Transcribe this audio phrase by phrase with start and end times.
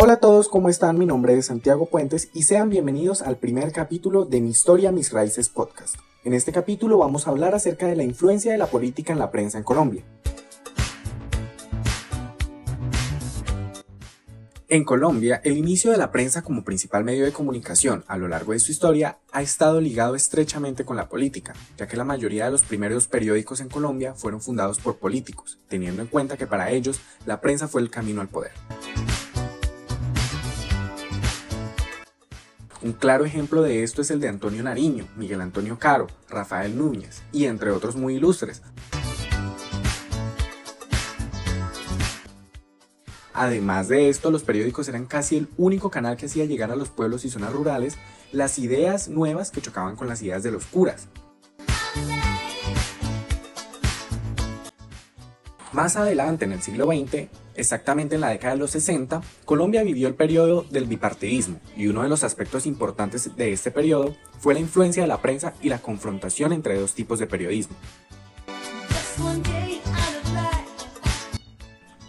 [0.00, 0.96] Hola a todos, ¿cómo están?
[0.96, 5.10] Mi nombre es Santiago Puentes y sean bienvenidos al primer capítulo de Mi Historia, Mis
[5.10, 5.96] Raíces podcast.
[6.22, 9.32] En este capítulo vamos a hablar acerca de la influencia de la política en la
[9.32, 10.04] prensa en Colombia.
[14.68, 18.52] En Colombia, el inicio de la prensa como principal medio de comunicación a lo largo
[18.52, 22.52] de su historia ha estado ligado estrechamente con la política, ya que la mayoría de
[22.52, 27.00] los primeros periódicos en Colombia fueron fundados por políticos, teniendo en cuenta que para ellos
[27.26, 28.52] la prensa fue el camino al poder.
[32.88, 37.20] Un claro ejemplo de esto es el de Antonio Nariño, Miguel Antonio Caro, Rafael Núñez
[37.32, 38.62] y entre otros muy ilustres.
[43.34, 46.88] Además de esto, los periódicos eran casi el único canal que hacía llegar a los
[46.88, 47.98] pueblos y zonas rurales
[48.32, 51.08] las ideas nuevas que chocaban con las ideas de los curas.
[55.72, 57.28] Más adelante, en el siglo XX,
[57.58, 62.02] exactamente en la década de los 60, Colombia vivió el periodo del bipartidismo y uno
[62.02, 65.80] de los aspectos importantes de este periodo fue la influencia de la prensa y la
[65.80, 67.76] confrontación entre dos tipos de periodismo.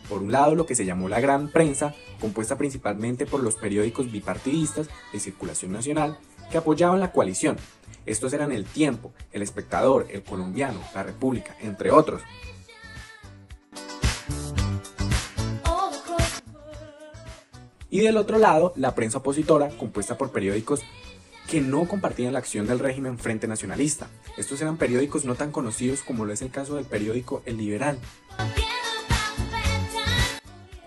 [0.08, 4.12] Por un lado, lo que se llamó la gran prensa, compuesta principalmente por los periódicos
[4.12, 6.18] bipartidistas de circulación nacional
[6.52, 7.58] que apoyaban la coalición.
[8.06, 12.24] Estos eran El Tiempo, El Espectador, El Colombiano, La República, entre otros,
[17.90, 20.82] y del otro lado la prensa opositora compuesta por periódicos
[21.50, 24.08] que no compartían la acción del régimen Frente Nacionalista.
[24.38, 27.98] Estos eran periódicos no tan conocidos como lo es el caso del periódico El Liberal.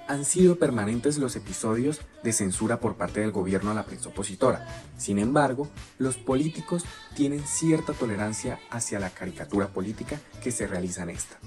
[0.07, 4.67] Han sido permanentes los episodios de censura por parte del gobierno a la prensa opositora.
[4.99, 6.85] Sin embargo, los políticos
[7.17, 11.39] tienen cierta tolerancia hacia la caricatura política que se realiza en esta.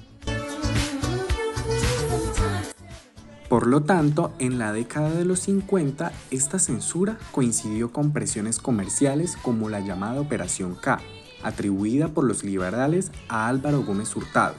[3.55, 9.37] Por lo tanto, en la década de los 50, esta censura coincidió con presiones comerciales
[9.41, 10.99] como la llamada Operación K,
[11.41, 14.55] atribuida por los liberales a Álvaro Gómez Hurtado.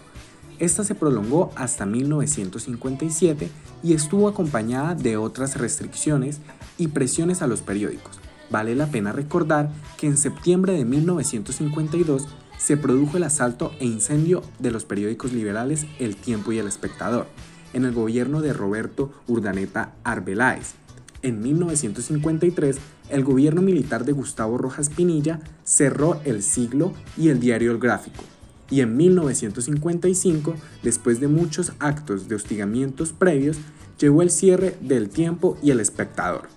[0.58, 3.50] Esta se prolongó hasta 1957
[3.82, 6.40] y estuvo acompañada de otras restricciones
[6.78, 8.18] y presiones a los periódicos.
[8.48, 9.68] Vale la pena recordar
[9.98, 15.84] que en septiembre de 1952 se produjo el asalto e incendio de los periódicos liberales
[15.98, 17.26] El Tiempo y El Espectador,
[17.72, 20.75] en el gobierno de Roberto Urdaneta Arbeláez.
[21.22, 22.77] En 1953,
[23.10, 28.22] el gobierno militar de Gustavo Rojas Pinilla cerró El Siglo y el diario El Gráfico.
[28.71, 33.59] Y en 1955, después de muchos actos de hostigamientos previos,
[33.98, 36.48] llegó el cierre del Tiempo y El Espectador.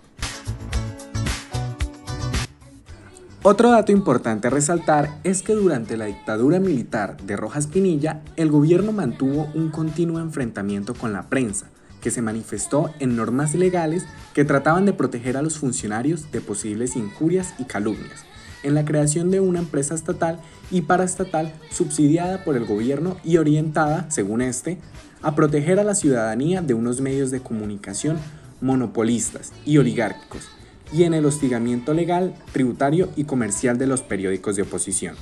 [3.51, 8.51] Otro dato importante a resaltar es que durante la dictadura militar de Rojas Pinilla, el
[8.51, 11.65] gobierno mantuvo un continuo enfrentamiento con la prensa,
[11.99, 14.05] que se manifestó en normas legales
[14.35, 18.23] que trataban de proteger a los funcionarios de posibles injurias y calumnias,
[18.61, 20.39] en la creación de una empresa estatal
[20.69, 24.77] y paraestatal subsidiada por el gobierno y orientada, según este,
[25.23, 28.19] a proteger a la ciudadanía de unos medios de comunicación
[28.61, 30.51] monopolistas y oligárquicos,
[30.91, 35.15] y en el hostigamiento legal, tributario y comercial de los periódicos de oposición.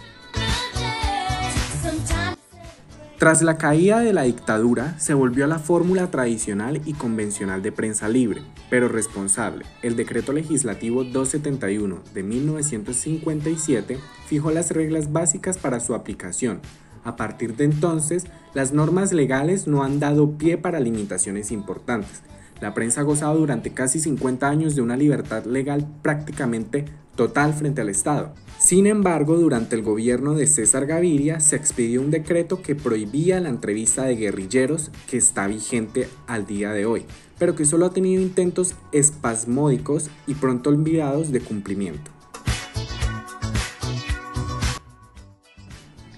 [3.17, 7.71] Tras la caída de la dictadura, se volvió a la fórmula tradicional y convencional de
[7.71, 9.65] prensa libre, pero responsable.
[9.81, 16.61] El decreto legislativo 271 de 1957 fijó las reglas básicas para su aplicación.
[17.03, 22.21] A partir de entonces, las normas legales no han dado pie para limitaciones importantes,
[22.61, 26.85] la prensa ha gozado durante casi 50 años de una libertad legal prácticamente
[27.15, 28.33] total frente al Estado.
[28.59, 33.49] Sin embargo, durante el gobierno de César Gaviria se expidió un decreto que prohibía la
[33.49, 37.05] entrevista de guerrilleros que está vigente al día de hoy,
[37.37, 42.16] pero que solo ha tenido intentos espasmódicos y pronto olvidados de cumplimiento.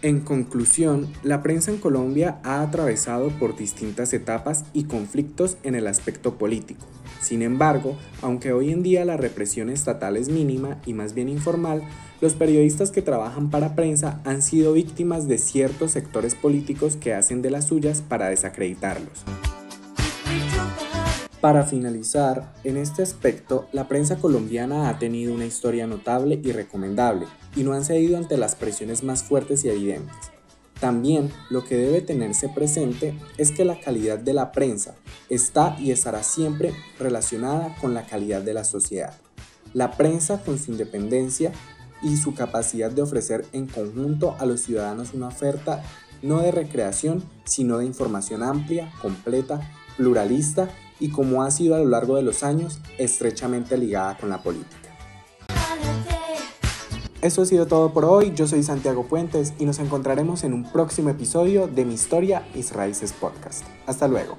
[0.01, 5.87] En conclusión, la prensa en Colombia ha atravesado por distintas etapas y conflictos en el
[5.87, 6.85] aspecto político.
[7.19, 11.83] Sin embargo, aunque hoy en día la represión estatal es mínima y más bien informal,
[12.21, 17.41] los periodistas que trabajan para prensa han sido víctimas de ciertos sectores políticos que hacen
[17.41, 19.25] de las suyas para desacreditarlos.
[21.41, 27.27] Para finalizar, en este aspecto, la prensa colombiana ha tenido una historia notable y recomendable,
[27.55, 30.17] y no han cedido ante las presiones más fuertes y evidentes.
[30.81, 34.95] También lo que debe tenerse presente es que la calidad de la prensa
[35.29, 39.13] está y estará siempre relacionada con la calidad de la sociedad.
[39.73, 41.53] La prensa con su independencia
[42.01, 45.83] y su capacidad de ofrecer en conjunto a los ciudadanos una oferta
[46.21, 49.61] no de recreación, sino de información amplia, completa,
[49.95, 50.69] pluralista
[50.99, 54.89] y como ha sido a lo largo de los años, estrechamente ligada con la política.
[57.21, 60.63] Eso ha sido todo por hoy, yo soy Santiago Puentes y nos encontraremos en un
[60.71, 63.63] próximo episodio de mi historia Raíces Podcast.
[63.85, 64.37] Hasta luego.